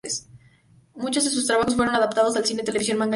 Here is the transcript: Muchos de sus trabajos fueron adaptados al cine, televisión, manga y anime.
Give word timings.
Muchos 0.95 1.25
de 1.25 1.29
sus 1.29 1.45
trabajos 1.45 1.75
fueron 1.75 1.93
adaptados 1.93 2.35
al 2.35 2.43
cine, 2.43 2.63
televisión, 2.63 2.97
manga 2.97 3.03
y 3.03 3.03
anime. 3.03 3.09